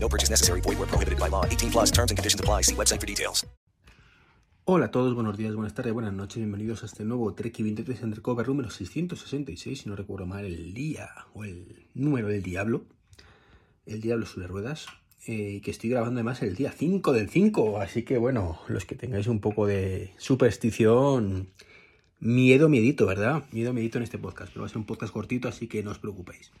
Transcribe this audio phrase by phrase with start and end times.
[0.00, 0.60] No purchase necessary.
[0.62, 1.44] Void where prohibited by law.
[1.44, 2.62] 18 plus terms and conditions apply.
[2.62, 3.46] See website for details.
[4.70, 8.02] Hola a todos, buenos días, buenas tardes, buenas noches, bienvenidos a este nuevo Trek 23
[8.02, 12.84] Undercover número 666, si no recuerdo mal el día o el número del diablo,
[13.86, 14.84] el diablo sobre ruedas,
[15.26, 18.94] eh, que estoy grabando además el día 5 del 5, así que bueno, los que
[18.94, 21.48] tengáis un poco de superstición,
[22.20, 23.44] miedo, miedito, ¿verdad?
[23.52, 25.92] Miedo, miedito en este podcast, pero va a ser un podcast cortito, así que no
[25.92, 26.52] os preocupéis.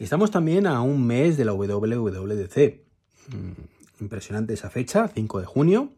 [0.00, 2.80] Estamos también a un mes de la WWDC.
[3.28, 5.92] Mm, impresionante esa fecha, 5 de junio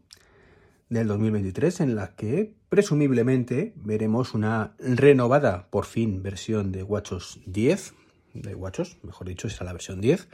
[0.88, 7.94] del 2023, en la que presumiblemente veremos una renovada, por fin, versión de WatchOS 10,
[8.34, 10.26] de WatchOS, mejor dicho, será la versión 10,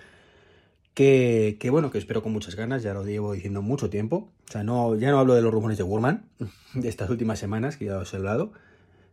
[0.94, 4.64] que, bueno, que espero con muchas ganas, ya lo llevo diciendo mucho tiempo, o sea,
[4.64, 6.24] no, ya no hablo de los rumores de Wurman,
[6.74, 8.50] de estas últimas semanas, que ya os he hablado,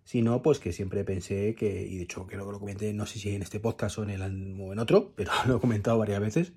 [0.06, 3.20] sino pues que siempre pensé que, y de hecho creo que lo comenté, no sé
[3.20, 4.22] si en este podcast o en, el,
[4.62, 6.54] o en otro, pero lo he comentado varias veces,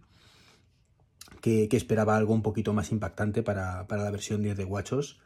[1.41, 5.19] que, esperaba algo un poquito más impactante para, para, la versión 10 de WatchOS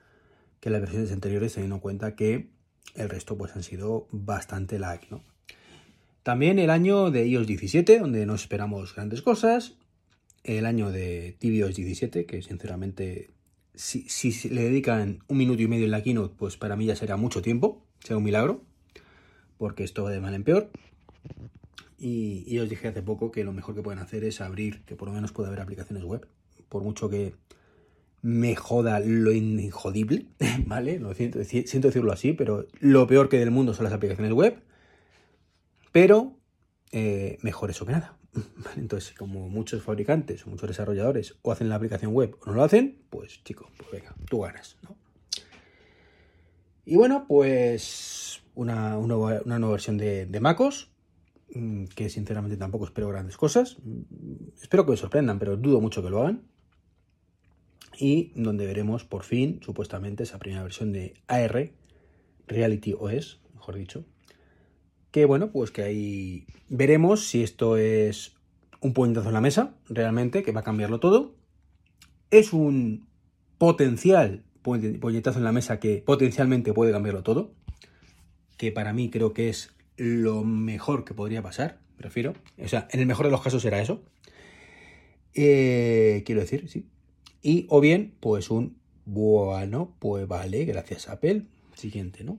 [0.60, 2.50] que las versiones anteriores, teniendo en cuenta que
[2.94, 5.24] el resto pues han sido bastante lag, ¿no?
[6.22, 9.74] También el año de iOS 17, donde no esperamos grandes cosas.
[10.44, 13.30] El año de tvOS 17, que sinceramente,
[13.74, 16.94] si, si le dedican un minuto y medio en la keynote, pues para mí ya
[16.94, 18.62] será mucho tiempo, será un milagro,
[19.58, 20.70] porque esto va de mal en peor.
[21.98, 24.96] Y, y, os dije hace poco que lo mejor que pueden hacer es abrir, que
[24.96, 26.26] por lo menos pueda haber aplicaciones web,
[26.68, 27.34] por mucho que
[28.22, 30.26] me joda lo injodible,
[30.66, 31.00] ¿vale?
[31.14, 34.62] Siento, decirlo así, pero lo peor que del mundo son las aplicaciones web,
[35.90, 36.38] pero
[36.92, 38.16] eh, mejor eso que nada.
[38.32, 38.80] ¿vale?
[38.80, 42.64] Entonces, como muchos fabricantes o muchos desarrolladores o hacen la aplicación web o no lo
[42.64, 44.96] hacen, pues chicos, pues venga, tú ganas, ¿no?
[46.84, 50.90] Y bueno, pues una, nueva versión de, de MacOS,
[51.94, 53.76] que sinceramente tampoco espero grandes cosas.
[54.60, 56.42] Espero que me sorprendan, pero dudo mucho que lo hagan.
[57.98, 61.72] Y donde veremos por fin, supuestamente, esa primera versión de AR,
[62.46, 64.04] Reality OS, mejor dicho.
[65.10, 68.34] Que bueno, pues que ahí veremos si esto es
[68.80, 71.34] un puñetazo en la mesa, realmente, que va a cambiarlo todo.
[72.30, 73.06] Es un
[73.58, 77.52] potencial puñetazo en la mesa que potencialmente puede cambiarlo todo.
[78.56, 82.34] Que para mí creo que es lo mejor que podría pasar, prefiero.
[82.58, 84.02] O sea, en el mejor de los casos será eso.
[85.34, 86.86] Eh, quiero decir, sí.
[87.42, 91.46] Y o bien, pues un bueno, pues vale, gracias Apple.
[91.74, 92.38] Siguiente, ¿no?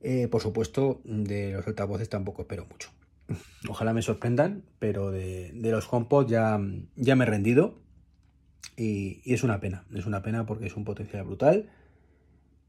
[0.00, 2.90] Eh, por supuesto, de los altavoces tampoco espero mucho.
[3.68, 6.60] Ojalá me sorprendan, pero de, de los HomePod ya,
[6.96, 7.78] ya me he rendido.
[8.76, 11.68] Y, es una pena, es una pena porque es un potencial brutal.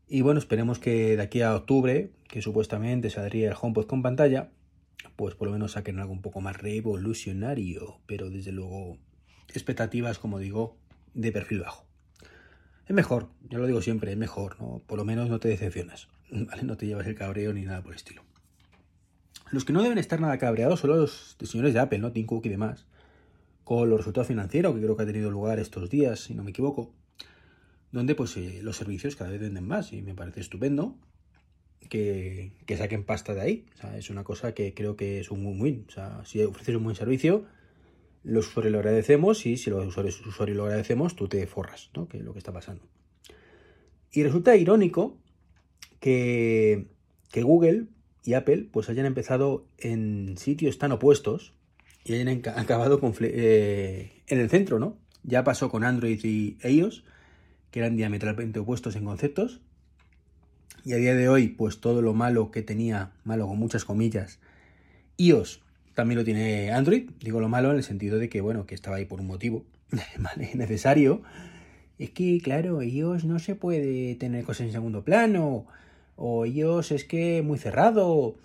[0.07, 4.51] Y bueno, esperemos que de aquí a octubre, que supuestamente saldría el HomePod con pantalla,
[5.15, 8.97] pues por lo menos saquen algo un poco más revolucionario, pero desde luego
[9.49, 10.77] expectativas, como digo,
[11.13, 11.85] de perfil bajo.
[12.85, 14.81] Es mejor, ya lo digo siempre, es mejor, ¿no?
[14.87, 16.63] Por lo menos no te decepcionas, ¿vale?
[16.63, 18.23] No te llevas el cabreo ni nada por el estilo.
[19.51, 22.11] Los que no deben estar nada cabreados son los señores de Apple, ¿no?
[22.11, 22.85] Tim Cook y demás.
[23.67, 26.51] Con los resultados financieros que creo que ha tenido lugar estos días, si no me
[26.51, 26.93] equivoco
[27.91, 30.95] donde pues eh, los servicios cada vez venden más y me parece estupendo
[31.89, 33.65] que, que saquen pasta de ahí.
[33.97, 35.85] Es una cosa que creo que es un win-win.
[35.89, 37.43] O sea, si ofreces un buen servicio,
[38.23, 42.07] los usuarios lo agradecemos y si los usuarios, usuarios lo agradecemos, tú te forras, ¿no?
[42.07, 42.87] Que es lo que está pasando.
[44.13, 45.17] Y resulta irónico
[45.99, 46.87] que,
[47.33, 47.87] que Google
[48.23, 51.51] y Apple pues hayan empezado en sitios tan opuestos
[52.07, 54.97] y hayan acabado con, eh, en el centro, ¿no?
[55.23, 57.03] Ya pasó con Android y iOS
[57.71, 59.59] que eran diametralmente opuestos en conceptos.
[60.85, 64.39] Y a día de hoy, pues todo lo malo que tenía, malo con muchas comillas,
[65.17, 65.61] iOS
[65.93, 67.09] también lo tiene Android.
[67.19, 69.65] Digo lo malo en el sentido de que, bueno, que estaba ahí por un motivo
[70.17, 70.51] ¿vale?
[70.55, 71.23] necesario.
[71.99, 75.65] Es que, claro, iOS no se puede tener cosas en segundo plano.
[76.15, 78.35] O iOS es que muy cerrado.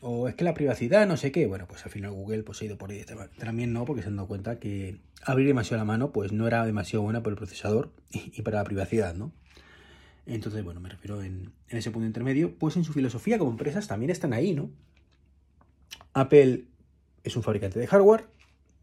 [0.00, 1.46] O es que la privacidad, no sé qué.
[1.46, 3.04] Bueno, pues al final Google pues, ha ido por ahí.
[3.38, 6.64] También no, porque se han dado cuenta que abrir demasiado la mano pues no era
[6.64, 9.32] demasiado buena para el procesador y para la privacidad, ¿no?
[10.26, 14.10] Entonces, bueno, me refiero en, ese punto intermedio, pues en su filosofía como empresas también
[14.10, 14.70] están ahí, ¿no?
[16.14, 16.64] Apple
[17.22, 18.26] es un fabricante de hardware,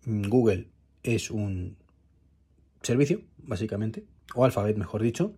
[0.05, 0.69] Google
[1.03, 1.75] es un
[2.81, 4.05] servicio, básicamente,
[4.35, 5.35] o Alphabet mejor dicho,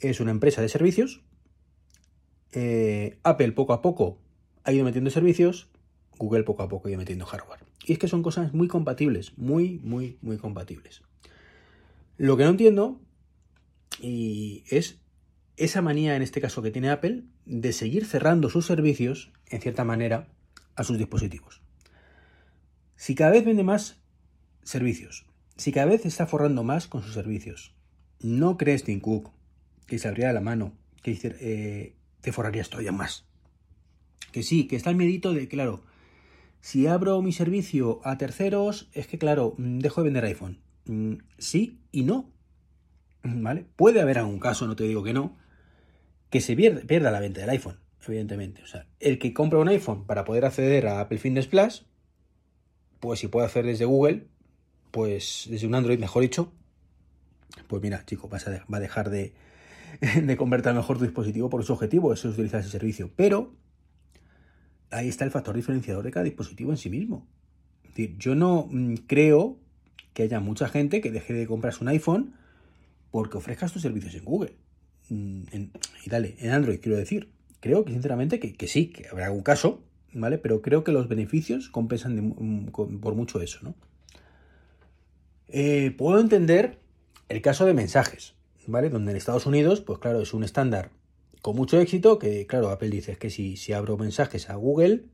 [0.00, 1.22] es una empresa de servicios.
[2.52, 4.18] Eh, Apple poco a poco
[4.64, 5.68] ha ido metiendo servicios,
[6.18, 7.60] Google poco a poco ha ido metiendo hardware.
[7.86, 11.02] Y es que son cosas muy compatibles, muy, muy, muy compatibles.
[12.16, 13.00] Lo que no entiendo
[14.00, 14.98] y es
[15.56, 19.84] esa manía en este caso que tiene Apple de seguir cerrando sus servicios, en cierta
[19.84, 20.28] manera,
[20.74, 21.60] a sus dispositivos.
[22.96, 24.00] Si cada vez vende más
[24.62, 25.26] servicios,
[25.56, 27.74] si cada vez está forrando más con sus servicios,
[28.20, 29.32] ¿no crees, Tim Cook,
[29.86, 30.72] que se abriera la mano,
[31.02, 33.26] que eh, te forrarías todavía más?
[34.32, 35.82] Que sí, que está el medito de, claro,
[36.60, 40.58] si abro mi servicio a terceros, es que, claro, mm, dejo de vender iPhone.
[40.86, 42.30] Mm, sí y no.
[43.22, 43.66] ¿Vale?
[43.76, 45.36] Puede haber algún caso, no te digo que no,
[46.30, 48.62] que se pierda, la venta del iPhone, evidentemente.
[48.62, 51.84] O sea, el que compra un iPhone para poder acceder a Apple Fitness Plus,
[53.00, 54.26] pues si puede hacer desde Google,
[54.90, 56.52] pues desde un Android, mejor dicho,
[57.66, 59.34] pues mira, chico, va a dejar de,
[60.38, 63.10] convertir mejor tu dispositivo por su objetivo, eso es utilizar ese servicio.
[63.16, 63.54] Pero
[64.90, 67.26] ahí está el factor diferenciador de cada dispositivo en sí mismo.
[67.84, 69.58] Es decir, yo no mm, creo
[70.14, 72.34] que haya mucha gente que deje de comprarse un iPhone
[73.10, 74.54] porque ofrezcas tus servicios en Google.
[75.08, 75.42] Mm,
[76.04, 77.30] y dale, en Android quiero decir.
[77.60, 79.82] Creo que sinceramente que, sí, que habrá algún caso,
[80.14, 80.38] ¿vale?
[80.38, 83.74] Pero creo que los beneficios compensan mm, por mucho eso, ¿no?
[85.48, 86.78] Eh, puedo entender
[87.28, 88.34] el caso de mensajes,
[88.66, 88.88] ¿vale?
[88.88, 90.90] Donde en Estados Unidos, pues claro, es un estándar
[91.42, 95.04] con mucho éxito que, claro, Apple dice que si, si abro mensajes a Google,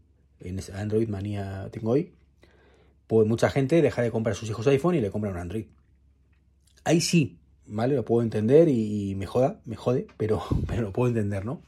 [0.40, 2.12] en Android Manía tengo hoy,
[3.06, 5.66] pues mucha gente deja de comprar sus hijos iPhone y le compra un Android.
[6.84, 7.94] Ahí sí, ¿vale?
[7.94, 11.62] Lo puedo entender y, me joda, me jode, pero, pero lo puedo entender, ¿no?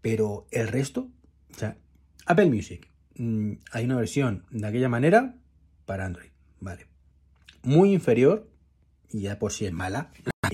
[0.00, 1.08] Pero el resto,
[1.50, 1.76] o sea,
[2.26, 5.34] Apple Music, mm, hay una versión de aquella manera
[5.86, 6.30] para Android,
[6.60, 6.86] ¿vale?
[7.62, 8.48] Muy inferior,
[9.10, 10.12] y ya por si es mala,
[10.42, 10.48] a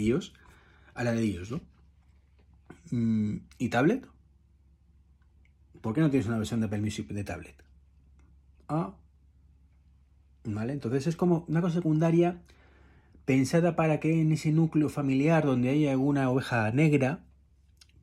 [0.94, 1.60] a la de ellos, ¿no?
[2.94, 4.06] Mm, ¿Y tablet?
[5.80, 7.56] ¿Por qué no tienes una versión de Apple de tablet?
[8.68, 8.94] Ah,
[10.44, 10.72] ¿vale?
[10.72, 12.40] Entonces es como una cosa secundaria
[13.24, 17.24] pensada para que en ese núcleo familiar donde haya alguna oveja negra,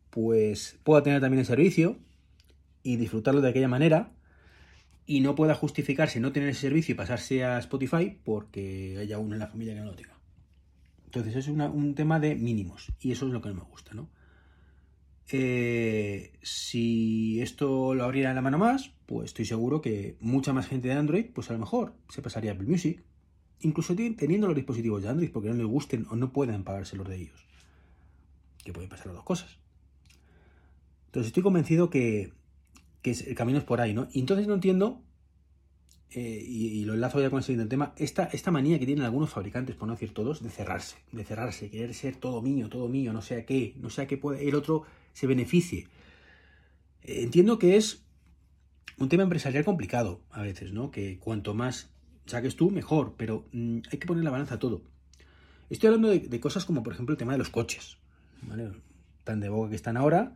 [0.09, 1.97] pues pueda tener también el servicio
[2.83, 4.11] y disfrutarlo de aquella manera
[5.05, 9.35] y no pueda justificarse no tener ese servicio y pasarse a Spotify porque haya uno
[9.35, 10.17] en la familia que no lo tenga.
[11.05, 14.09] Entonces es un tema de mínimos y eso es lo que no me gusta, ¿no?
[15.33, 20.67] Eh, si esto lo abriera en la mano más, pues estoy seguro que mucha más
[20.67, 23.01] gente de Android, pues a lo mejor se pasaría a Apple Music,
[23.61, 27.15] incluso teniendo los dispositivos de Android porque no les gusten o no puedan pagárselos de
[27.15, 27.45] ellos.
[28.63, 29.57] Que pueden pasar las dos cosas.
[31.07, 32.31] Entonces estoy convencido que,
[33.03, 34.07] el camino es por ahí, ¿no?
[34.11, 35.01] Y entonces no entiendo,
[36.13, 39.29] eh, y, lo enlazo ya con el siguiente tema, esta, esta manía que tienen algunos
[39.29, 43.13] fabricantes, por no decir todos, de cerrarse, de cerrarse, querer ser todo mío, todo mío,
[43.13, 45.87] no sé a qué, no sé a qué puede, el otro se beneficie.
[47.03, 48.03] Eh, entiendo que es
[48.97, 50.91] un tema empresarial complicado a veces, ¿no?
[50.91, 51.89] Que cuanto más
[52.25, 54.81] saques tú, mejor, pero mm, hay que poner la balanza a todo.
[55.69, 57.97] Estoy hablando de, cosas como, por ejemplo, el tema de los coches,
[58.41, 58.71] ¿vale?
[59.23, 60.35] Tan de boca que están ahora,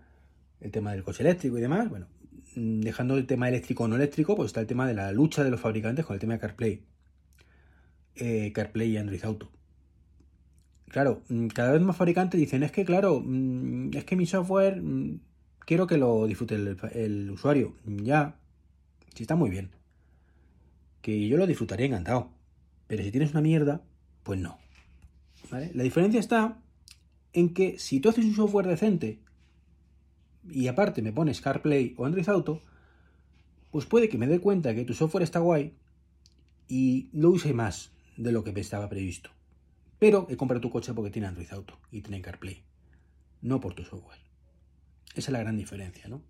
[0.61, 2.07] el tema del coche eléctrico y demás, bueno,
[2.55, 5.51] dejando el tema eléctrico o no eléctrico, pues está el tema de la lucha de
[5.51, 6.83] los fabricantes con el tema de CarPlay.
[8.15, 9.51] Eh, CarPlay y Android Auto.
[10.87, 13.23] Claro, mm, cada vez más fabricantes dicen, es que claro,
[13.93, 14.81] es que mi software
[15.59, 17.75] quiero que lo disfrute el, usuario.
[17.85, 18.35] Ya,
[19.13, 19.71] sí está muy bien
[21.05, 22.31] que yo lo disfrutaría encantado.
[22.87, 23.83] Pero si tienes una mierda,
[24.23, 24.57] pues no.
[25.51, 26.57] La diferencia está
[27.31, 29.19] en que si tú haces un software decente
[30.49, 32.61] y aparte me pones CarPlay o Android Auto,
[33.71, 35.73] pues puede que me dé cuenta que tu software está guay
[36.67, 39.31] y lo use más de lo que me estaba previsto.
[39.99, 42.63] Pero he comprado tu coche porque tiene Android Auto y tiene CarPlay,
[43.41, 44.19] no por tu software.
[45.15, 46.21] Esa es la gran diferencia, ¿no?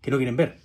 [0.00, 0.58] Que no quieren ver.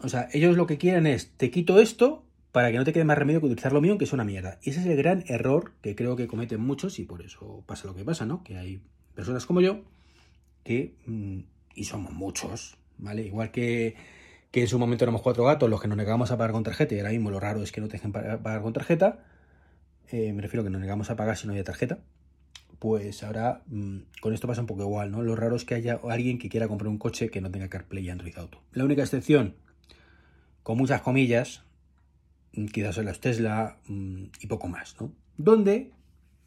[0.00, 3.04] O sea, ellos lo que quieren es, te quito esto para que no te quede
[3.04, 4.58] más remedio que utilizar lo mío, que es una mierda.
[4.62, 7.86] Y ese es el gran error que creo que cometen muchos y por eso pasa
[7.86, 8.42] lo que pasa, ¿no?
[8.42, 8.82] Que hay
[9.14, 9.82] personas como yo
[11.06, 11.38] mm,
[11.74, 13.22] y somos muchos, ¿vale?
[13.22, 13.94] Igual que,
[14.50, 16.94] que en su momento éramos cuatro gatos los que nos negamos a pagar con tarjeta
[16.94, 19.24] y ahora mismo lo raro es que no te dejen pagar con tarjeta,
[20.10, 21.98] eh, me refiero a que nos negamos a pagar si no hay tarjeta,
[22.78, 25.22] pues ahora mm, con esto pasa un poco igual, ¿no?
[25.22, 28.04] Lo raro es que haya alguien que quiera comprar un coche que no tenga CarPlay
[28.04, 28.62] y Android Auto.
[28.72, 29.56] La única excepción
[30.62, 31.62] con muchas comillas,
[32.72, 35.12] quizás son los Tesla mm, y poco más, ¿no?
[35.36, 35.92] Donde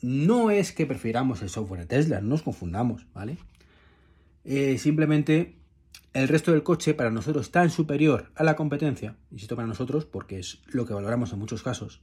[0.02, 3.38] no es que prefiramos el software de Tesla, no nos confundamos, ¿vale?
[4.46, 5.60] Eh, simplemente
[6.14, 10.40] el resto del coche para nosotros tan superior a la competencia, insisto para nosotros porque
[10.40, 12.02] es lo que valoramos en muchos casos,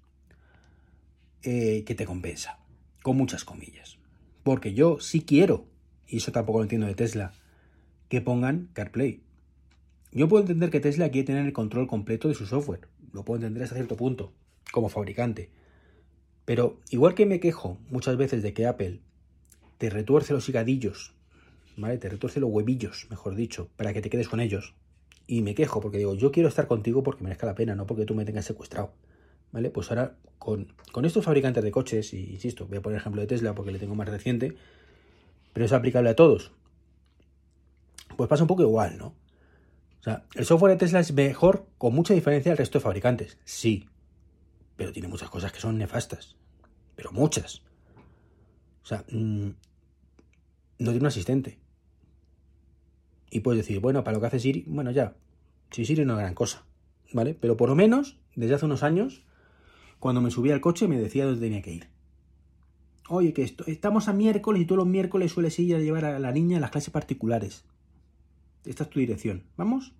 [1.43, 2.59] eh, que te compensa,
[3.03, 3.99] con muchas comillas.
[4.43, 5.67] Porque yo sí quiero,
[6.07, 7.33] y eso tampoco lo entiendo de Tesla,
[8.09, 9.23] que pongan CarPlay.
[10.13, 12.89] Yo puedo entender que Tesla quiere tener el control completo de su software.
[13.13, 14.33] Lo puedo entender hasta cierto punto,
[14.71, 15.51] como fabricante.
[16.45, 19.01] Pero igual que me quejo muchas veces de que Apple
[19.79, 21.16] te retuerce los higadillos,
[21.77, 21.99] ¿vale?
[21.99, 24.75] Te retuerce los huevillos, mejor dicho, para que te quedes con ellos.
[25.27, 28.05] Y me quejo porque digo, yo quiero estar contigo porque merezca la pena, no porque
[28.05, 28.93] tú me tengas secuestrado.
[29.53, 29.71] ¿Vale?
[29.71, 33.27] Pues ahora con, con estos fabricantes de coches, y insisto, voy a poner ejemplo de
[33.27, 34.57] Tesla porque le tengo más reciente,
[35.53, 36.53] pero es aplicable a todos.
[38.17, 39.15] Pues pasa un poco igual, ¿no?
[40.01, 43.39] O sea, el software de Tesla es mejor con mucha diferencia al resto de fabricantes,
[43.45, 43.89] sí,
[44.77, 46.37] pero tiene muchas cosas que son nefastas,
[46.95, 47.63] pero muchas.
[48.83, 49.49] O sea, mm,
[50.79, 51.59] no tiene un asistente.
[53.31, 55.17] Y puedes decir, bueno, para lo que hace Siri, bueno, ya,
[55.71, 56.65] si Siri no es gran cosa,
[57.13, 57.35] ¿vale?
[57.35, 59.25] Pero por lo menos, desde hace unos años,
[59.99, 61.89] cuando me subía al coche me decía dónde tenía que ir.
[63.09, 66.19] Oye, que esto, estamos a miércoles y todos los miércoles sueles ir a llevar a
[66.19, 67.65] la niña a las clases particulares.
[68.65, 69.45] Esta es tu dirección.
[69.57, 69.95] ¿Vamos?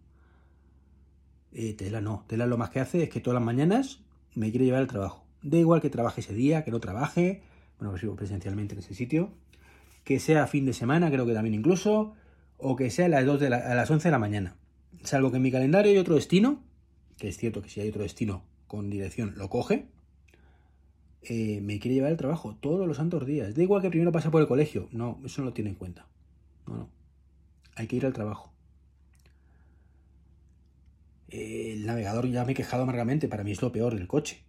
[1.53, 2.25] Eh, Tela no.
[2.27, 4.01] Tela lo más que hace es que todas las mañanas
[4.35, 5.25] me quiere llevar al trabajo.
[5.43, 7.43] Da igual que trabaje ese día, que no trabaje.
[7.79, 9.31] Bueno, que sigo presencialmente en ese sitio.
[10.03, 12.15] Que sea fin de semana, creo que también incluso.
[12.59, 14.57] O que sea a las, 2 de a las 11 de la mañana.
[15.03, 16.63] Salvo que en mi calendario hay otro destino.
[17.19, 19.87] Que es cierto que si hay otro destino con dirección lo coge.
[21.23, 23.55] Eh, me quiere llevar al trabajo todos los santos días.
[23.55, 24.89] Da igual que primero pase por el colegio.
[24.93, 26.07] No, eso no lo tiene en cuenta.
[26.67, 26.91] No, no.
[27.75, 28.53] Hay que ir al trabajo.
[31.29, 34.45] El navegador ya me he quejado amargamente, para mí es lo peor del coche.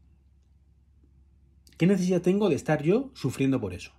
[1.78, 3.92] ¿Qué necesidad tengo de estar yo sufriendo por eso?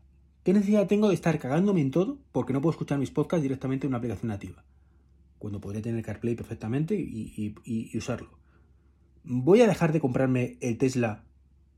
[0.48, 3.86] ¿Qué necesidad tengo de estar cagándome en todo porque no puedo escuchar mis podcasts directamente
[3.86, 4.64] en una aplicación nativa?
[5.38, 8.30] Cuando podría tener CarPlay perfectamente y, usarlo.
[9.24, 11.22] ¿Voy a dejar de comprarme el Tesla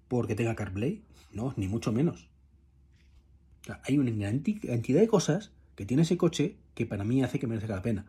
[0.07, 1.03] porque tenga CarPlay?
[1.33, 2.31] No, ni mucho menos.
[3.83, 7.75] Hay una cantidad de cosas que tiene ese coche que para mí hace que merezca
[7.75, 8.07] la pena.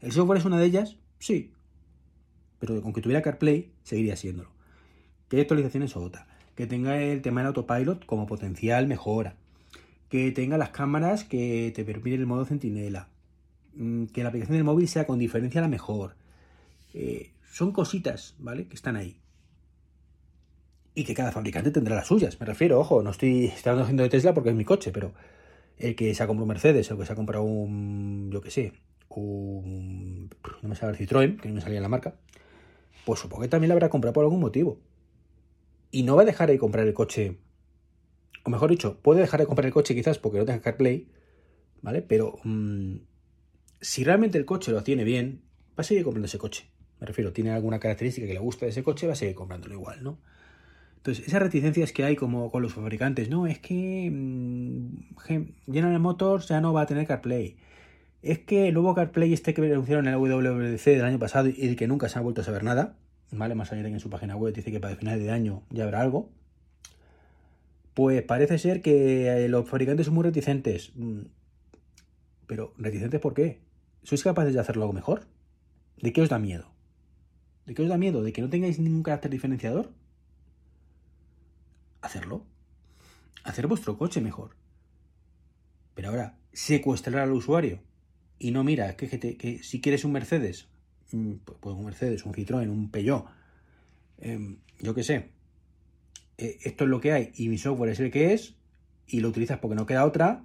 [0.00, 0.96] ¿El software es una de ellas?
[1.20, 1.52] Sí,
[2.58, 4.50] pero aunque tuviera CarPlay, seguiría siéndolo.
[5.28, 6.26] Que hay actualizaciones otra.
[6.56, 9.36] Que tenga el tema del autopilot como potencial mejora.
[10.10, 13.08] Que tenga las cámaras que te permiten el modo centinela.
[13.74, 16.16] Mm, que la aplicación del móvil sea con diferencia la mejor.
[16.92, 18.66] Eh, son cositas, ¿vale?
[18.66, 19.16] Que están ahí.
[20.94, 22.38] Y que cada fabricante tendrá las suyas.
[22.38, 25.14] Me refiero, ojo, no estoy, estoy haciendo de Tesla porque es mi coche, pero
[25.78, 28.50] el que se ha comprado un Mercedes, el que se ha comprado un, yo qué
[28.50, 28.72] sé,
[29.08, 30.30] un,
[30.62, 32.14] no me sale el Citroën, que no me salía la marca,
[33.04, 34.78] pues supongo que también la habrá comprado por algún motivo.
[35.90, 37.38] Y no va a dejar de comprar el coche.
[38.44, 41.08] O mejor dicho, puede dejar de comprar el coche quizás porque no tenga CarPlay,
[41.82, 42.02] ¿vale?
[42.02, 42.96] Pero mmm,
[43.80, 46.66] si realmente el coche lo tiene bien, va a seguir comprando ese coche.
[47.00, 49.74] Me refiero, tiene alguna característica que le gusta de ese coche, va a seguir comprándolo
[49.74, 50.18] igual, ¿no?
[50.96, 56.48] Entonces, esas reticencias que hay como con los fabricantes, no, es que mmm, General Motors
[56.48, 57.56] ya no va a tener CarPlay
[58.22, 61.74] es que el nuevo CarPlay este que anunciaron en el WWDC del año pasado y
[61.76, 62.96] que nunca se ha vuelto a saber nada,
[63.30, 63.54] ¿vale?
[63.54, 65.62] Más allá de que en su página web dice que para el final de año
[65.70, 66.30] ya habrá algo.
[67.94, 70.92] Pues parece ser que eh, los fabricantes son muy reticentes.
[70.94, 71.22] Mm,
[72.46, 73.60] pero, ¿reticentes por qué?
[74.02, 75.26] ¿Sois capaces de hacerlo algo mejor?
[76.00, 76.72] ¿De qué os da miedo?
[77.66, 78.22] ¿De qué os da miedo?
[78.22, 79.92] ¿De que no tengáis ningún carácter diferenciador?
[82.00, 82.44] Hacerlo.
[83.44, 84.56] Hacer vuestro coche mejor.
[85.94, 87.80] Pero ahora, secuestrar al usuario
[88.40, 89.06] y no mira, que,
[89.36, 90.66] que, si quieres un Mercedes,
[91.12, 93.26] mm, pues, pues un Mercedes, un Citroën, un Peugeot,
[94.18, 95.30] em, yo qué sé,
[96.40, 98.54] eh, esto es lo que hay y mi software es el que es
[99.06, 100.44] y lo utilizas porque no queda otra,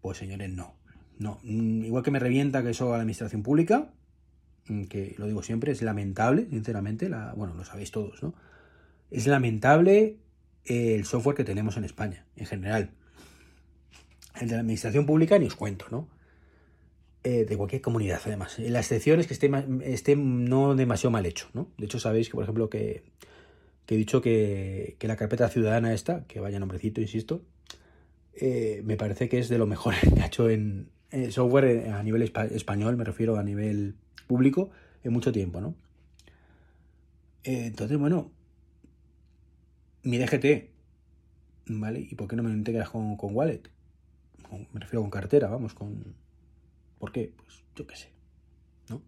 [0.00, 0.74] pues señores, no.
[1.18, 3.92] No, mm, igual que me revienta que eso a la administración pública,
[4.68, 8.34] mm, que lo digo siempre, es lamentable, sinceramente, la, bueno, lo sabéis todos, ¿no?
[9.10, 10.16] Es lamentable
[10.64, 12.90] el software que tenemos en España, en general.
[14.40, 16.08] El de la administración pública ni os cuento, ¿no?
[17.24, 18.58] Eh, de cualquier comunidad, además.
[18.60, 19.50] La excepción es que esté,
[19.82, 21.68] esté no demasiado mal hecho, ¿no?
[21.76, 23.02] De hecho, sabéis que, por ejemplo, que,
[23.94, 27.42] he dicho que, la carpeta ciudadana esta, que vaya nombrecito, insisto,
[28.34, 30.90] eh, me parece que es de lo mejor que ha hecho en,
[31.30, 33.94] software a nivel español, me refiero a nivel
[34.26, 34.70] público,
[35.04, 35.74] en mucho tiempo, ¿no?
[37.44, 38.30] Eh, entonces, bueno,
[40.02, 40.70] mi DGT,
[41.66, 42.00] ¿vale?
[42.00, 43.62] ¿Y por qué no me integras con, con Wallet?
[44.72, 46.14] me refiero con cartera, vamos, con
[46.98, 47.32] ¿Por qué?
[47.36, 48.08] Pues yo qué sé.
[48.88, 49.02] ¿no?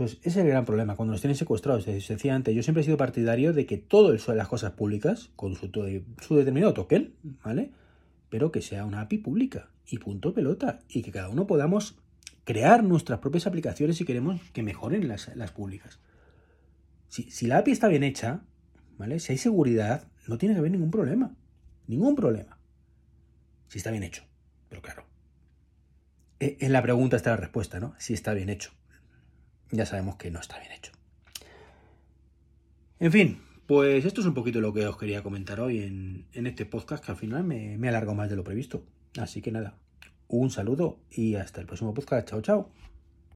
[0.00, 0.96] Entonces, ese es el gran problema.
[0.96, 4.48] Cuando los tienen secuestrados, sencillamente, yo siempre he sido partidario de que todo el las
[4.48, 7.12] cosas públicas, con su, determinado token,
[7.44, 7.70] ¿vale?
[8.30, 10.80] Pero que sea una API pública y punto pelota.
[10.88, 11.98] Y que cada uno podamos
[12.44, 16.00] crear nuestras propias aplicaciones si queremos que mejoren las, las públicas.
[17.08, 18.40] Si, si, la API está bien hecha,
[18.96, 19.20] ¿vale?
[19.20, 21.36] Si hay seguridad, no tiene que haber ningún problema.
[21.88, 22.56] Ningún problema.
[23.68, 24.24] si está bien hecho.
[24.70, 25.04] Pero claro,
[26.38, 27.94] en la pregunta está la respuesta, ¿no?
[27.98, 28.70] Si está bien hecho.
[29.70, 30.92] Ya sabemos que no está bien hecho.
[32.98, 36.66] En fin, pues esto es un poquito lo que os quería comentar hoy en, este
[36.66, 38.84] podcast, que al final me, me alargo más de lo previsto.
[39.18, 39.78] Así que nada,
[40.28, 42.28] un saludo y hasta el próximo podcast.
[42.28, 42.89] Chao, chao.